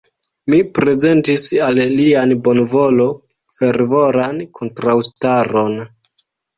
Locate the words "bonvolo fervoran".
2.49-4.45